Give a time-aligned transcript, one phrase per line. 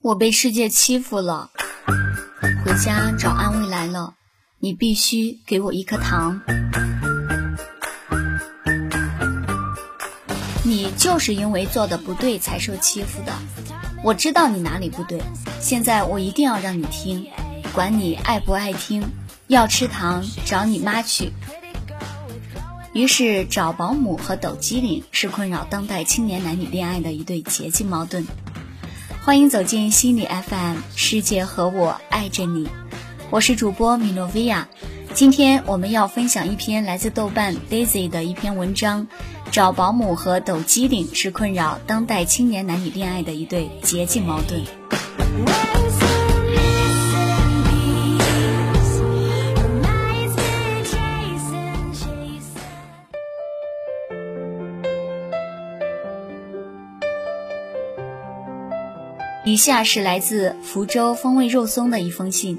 [0.00, 1.50] 我被世界欺负了，
[2.64, 4.14] 回家找安慰来了，
[4.58, 6.40] 你必须给我一颗糖。
[10.62, 13.32] 你就是因为做的不对才受欺负的，
[14.02, 15.22] 我知道你哪里不对，
[15.60, 17.26] 现在我一定要让你听，
[17.72, 19.02] 管你爱不爱听，
[19.46, 21.32] 要吃糖找你妈去。
[22.92, 28.26] 于是，找保姆和抖机灵是困扰当代青年男女恋爱的一对捷径矛盾。
[29.24, 32.68] 欢迎走进心理 FM，世界和我爱着你，
[33.30, 34.68] 我是主播米诺维亚。
[35.14, 39.06] 今天我们要分享一篇来自豆瓣 Daisy 的一篇文章：
[39.50, 44.62] 找保姆和抖机灵是困扰当代青年男女恋爱的一对捷径矛盾。
[59.46, 62.58] 以下是来自福州风味肉松的一封信。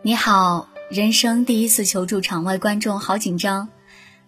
[0.00, 3.68] 你好，人生第一次求助场外观众，好紧张。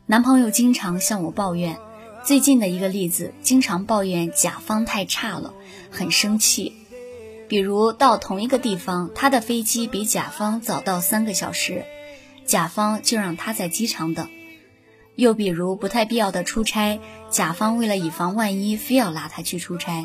[0.04, 1.78] 男朋友经常向我抱怨，
[2.22, 5.54] 最近的一个例子，经常抱怨甲方太差了，
[5.90, 6.74] 很生气。
[7.48, 11.86] 比如到同一个地方，他的飞机比甲方早到三个小时，
[12.44, 14.28] 甲方就让他在机场等。
[15.14, 17.00] 又比如不太必要的出差，
[17.30, 20.04] 甲方为了以防万一，非要拉他去出差。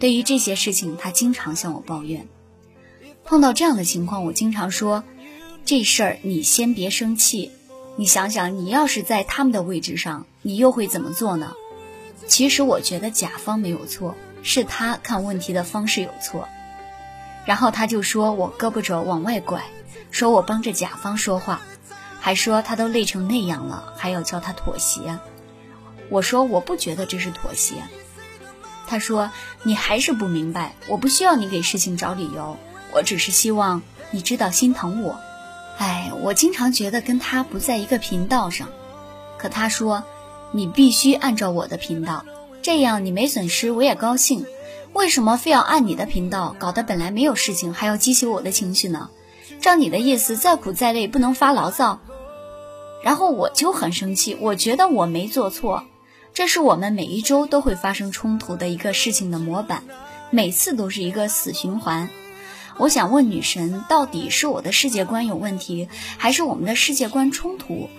[0.00, 2.28] 对于这些事情，他经常向我抱怨。
[3.24, 5.04] 碰到这样的情况，我经常说
[5.66, 7.50] ：“这事儿你先别生气，
[7.96, 11.52] 你想想，你要是在他们的位置上，你又会怎么做呢？”
[12.26, 16.48] 其实我觉得甲方没有错，是他看问题的方式有错。
[17.44, 19.64] 然后他就说我胳膊肘往外拐，
[20.10, 21.62] 说我帮着甲方说话，
[22.20, 25.18] 还说他都累成那样了，还要叫他妥协。
[26.10, 27.74] 我说我不觉得这是妥协。
[28.88, 29.30] 他说
[29.62, 32.56] ：“你还是不明白，我不需要你给事情找理由，
[32.92, 35.20] 我只是希望你知道心疼我。”
[35.78, 38.68] 哎，我经常觉得跟他不在一个频道上。
[39.36, 40.02] 可他说
[40.50, 42.24] ：“你必须按照我的频道，
[42.62, 44.44] 这样你没损失，我也高兴。
[44.94, 46.56] 为什么非要按你的频道？
[46.58, 49.10] 搞得本来没有事情，还要激起我的情绪呢？
[49.60, 52.00] 照你的意思，再苦再累，不能发牢骚。”
[53.04, 55.84] 然后我就很生气，我觉得我没做错。
[56.34, 59.82] 这是我们每一周都会发生冲突的一个事情的模板，
[60.30, 62.08] 每次都是一个死循环。
[62.76, 67.90] 我想问女神，到底是我的世界观有问题，还是我们的世界观冲突？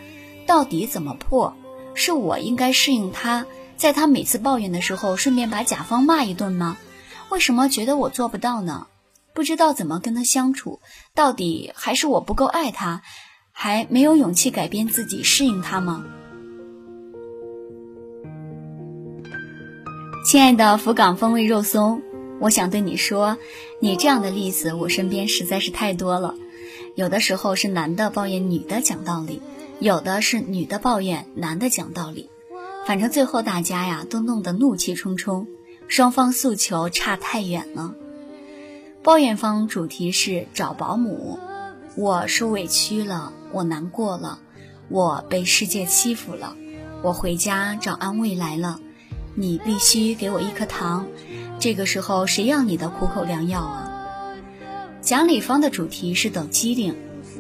[0.45, 1.53] 到底怎么破？
[1.95, 3.45] 是我应该适应他，
[3.75, 6.77] 在他每次抱怨的时候，顺便把甲方骂一顿吗？
[7.29, 8.87] 为什么觉得我做不到呢？
[9.33, 10.79] 不知道怎么跟他相处，
[11.13, 13.01] 到底还是我不够爱他，
[13.51, 16.05] 还没有勇气改变自己适应他吗？
[20.29, 22.03] 亲爱的福冈风味肉松，
[22.39, 23.39] 我想对你说，
[23.79, 26.35] 你这样的例子我身边实在是太多了。
[26.93, 29.41] 有的时候是男的抱怨女的讲道理，
[29.79, 32.29] 有的是女的抱怨男的讲道理，
[32.85, 35.47] 反正最后大家呀都弄得怒气冲冲，
[35.87, 37.95] 双方诉求差太远了。
[39.01, 41.39] 抱怨方主题是找保姆，
[41.95, 44.37] 我受委屈了，我难过了，
[44.89, 46.55] 我被世界欺负了，
[47.01, 48.79] 我回家找安慰来了。
[49.35, 51.07] 你必须给我一颗糖，
[51.59, 53.85] 这个时候谁要你的苦口良药啊？
[55.01, 56.95] 讲理方的主题是抖机灵，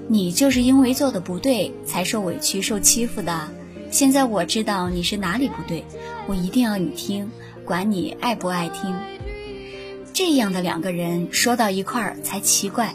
[0.07, 3.49] 你就是因为做的不对才受委屈受欺负的。
[3.91, 5.83] 现在我知道你是哪里不对，
[6.27, 7.29] 我一定要你听，
[7.65, 8.95] 管你爱不爱听。
[10.13, 12.93] 这样的两个人说到一块儿才奇怪。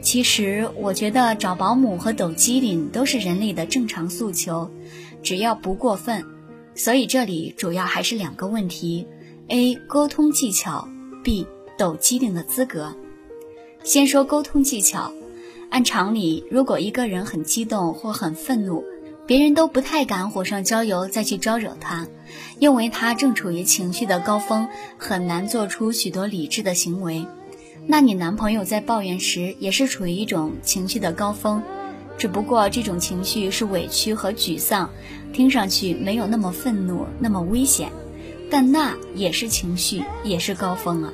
[0.00, 4.70] 其实我觉得找保姆和抖机灵都是人类的正常诉求，
[5.22, 6.24] 只要不过分。
[6.78, 9.04] 所以这里主要还是两个问题
[9.48, 9.74] ：A.
[9.88, 10.86] 沟通技巧
[11.24, 11.44] ；B.
[11.76, 12.94] 抖机灵的资格。
[13.82, 15.12] 先说沟通技巧。
[15.70, 18.84] 按常理，如果一个人很激动或很愤怒，
[19.26, 22.06] 别人都不太敢火上浇油再去招惹他，
[22.60, 24.66] 因为他正处于情绪的高峰，
[24.96, 27.26] 很难做出许多理智的行为。
[27.88, 31.60] 那你男朋友在抱怨时也是处于一种情绪的高峰。
[32.18, 34.90] 只不过这种情绪是委屈和沮丧，
[35.32, 37.92] 听上去没有那么愤怒，那么危险，
[38.50, 41.12] 但那也是情绪，也是高峰啊。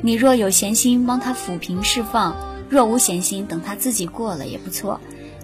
[0.00, 2.34] 你若有闲心帮他抚平释放，
[2.70, 4.98] 若无闲心等他自己过了也不错。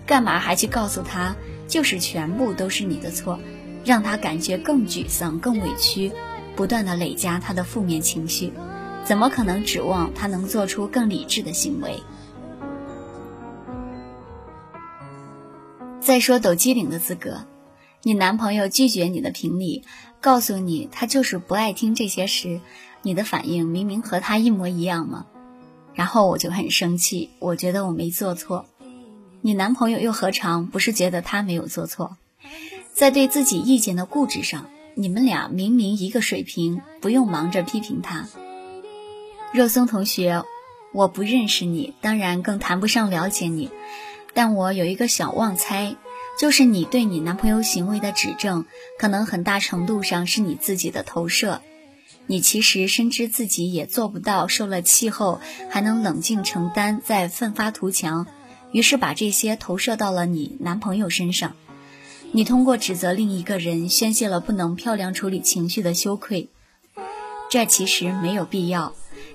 [0.06, 1.34] 干嘛还去告诉他，
[1.67, 3.38] 就是全部都是你的错，
[3.84, 6.10] 让他感觉更沮丧、更委屈，
[6.56, 8.52] 不断的累加他的负面情绪，
[9.05, 11.99] 怎么可能指望他能做出更理智的行为？
[16.04, 17.46] 再说抖机灵的资格，
[18.02, 19.84] 你男朋友拒绝你的评理，
[20.20, 22.60] 告诉你他就是不爱听这些时，
[23.00, 25.24] 你的反应明明和他一模一样吗？
[25.94, 28.66] 然后我就很生气，我觉得我没做错，
[29.40, 32.18] 你男朋友又何尝不是觉得他没有做错？
[32.92, 38.28] 在对自己意见的固执上，你们俩明明一个水平，不用忙着批评他。
[39.54, 40.42] 肉松同学，
[40.92, 43.70] 我不认识你，当然更谈不上了解你，
[44.34, 45.96] 但我有一个小妄猜，
[46.38, 48.66] 就是你对你男朋友行为的指正，
[48.98, 51.62] 可能很大程度上是你自己的投射。
[52.26, 55.40] 你其实深知自己也做不到受了气后
[55.70, 58.26] 还能冷静承担，再奋发图强，
[58.72, 61.54] 于是把这些投射到了你男朋友身上。
[62.32, 66.48] 你通过指责另一个人宣泄了不能漂亮处理情绪的羞愧，
[67.50, 68.94] 这其实没有必要。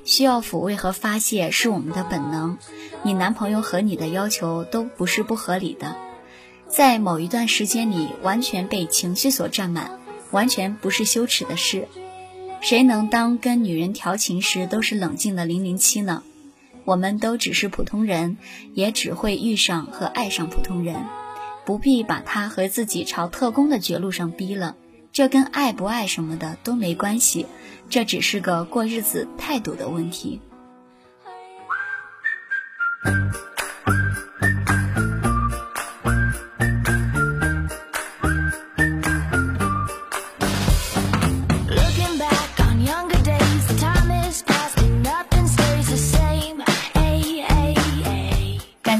[0.09, 2.57] 需要抚慰和发泄是我们的本能，
[3.03, 5.95] 你男朋友和你的要求都不是不合理的。
[6.67, 9.99] 在某一段时间里完全被情绪所占满，
[10.31, 11.87] 完全不是羞耻的事。
[12.59, 16.23] 谁能当跟女人调情时都是冷静的零零七呢？
[16.85, 18.37] 我们都只是普通人，
[18.73, 21.05] 也只会遇上和爱上普通人，
[21.65, 24.75] 不必把他和自己朝特工的绝路上逼了。
[25.11, 27.45] 这跟爱不爱什么的都没关系，
[27.89, 30.39] 这只是个过日子态度的问题。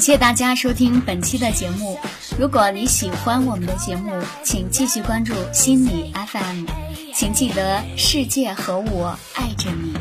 [0.10, 2.00] 谢大家收听本期的节目。
[2.40, 4.12] 如果你喜欢我们的节目，
[4.44, 6.66] 请继续关注心理 FM，
[7.14, 9.94] 请记得世界和我爱着你。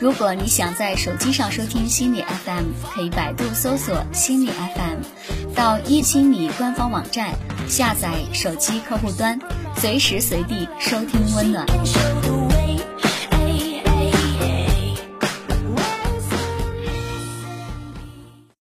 [0.00, 2.64] 如果你想在手机上收听心理 FM，
[2.94, 7.34] 可以百度搜索心理 FM，到一心理官方网站
[7.68, 9.38] 下载手机客户端，
[9.76, 11.66] 随时随地收听温暖。